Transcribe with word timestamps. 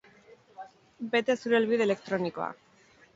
Bete 1.15 1.35
zure 1.41 1.57
helbide 1.59 1.85
elektronikoa. 1.87 2.49